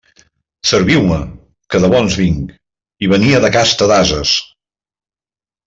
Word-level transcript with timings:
Serviu-me, 0.69 1.17
que 1.75 1.81
de 1.83 1.91
bons 1.97 2.17
vinc; 2.23 2.49
i 3.09 3.13
venia 3.13 3.43
de 3.47 3.55
casta 3.59 3.91
d'ases. 3.95 4.35